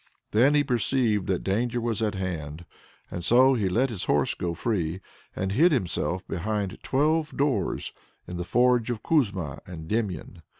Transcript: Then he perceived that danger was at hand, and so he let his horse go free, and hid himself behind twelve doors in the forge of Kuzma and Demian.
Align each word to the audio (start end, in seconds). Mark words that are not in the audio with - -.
Then 0.31 0.55
he 0.55 0.63
perceived 0.63 1.27
that 1.27 1.43
danger 1.43 1.79
was 1.79 2.01
at 2.01 2.15
hand, 2.15 2.65
and 3.11 3.23
so 3.23 3.53
he 3.53 3.69
let 3.69 3.91
his 3.91 4.05
horse 4.05 4.33
go 4.33 4.55
free, 4.55 4.99
and 5.35 5.51
hid 5.51 5.71
himself 5.71 6.27
behind 6.27 6.79
twelve 6.81 7.37
doors 7.37 7.93
in 8.27 8.37
the 8.37 8.43
forge 8.43 8.89
of 8.89 9.03
Kuzma 9.03 9.61
and 9.67 9.87
Demian. 9.87 10.41